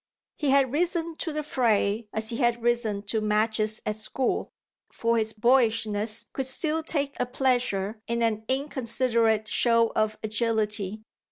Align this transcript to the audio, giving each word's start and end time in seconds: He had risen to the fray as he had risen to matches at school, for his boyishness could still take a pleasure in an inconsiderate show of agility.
He 0.35 0.49
had 0.49 0.71
risen 0.71 1.15
to 1.17 1.31
the 1.31 1.43
fray 1.43 2.07
as 2.11 2.31
he 2.31 2.37
had 2.37 2.63
risen 2.63 3.03
to 3.03 3.21
matches 3.21 3.83
at 3.85 3.97
school, 3.97 4.51
for 4.91 5.15
his 5.19 5.31
boyishness 5.31 6.25
could 6.33 6.47
still 6.47 6.81
take 6.81 7.13
a 7.19 7.27
pleasure 7.27 8.01
in 8.07 8.23
an 8.23 8.43
inconsiderate 8.49 9.47
show 9.47 9.89
of 9.95 10.17
agility. 10.23 11.03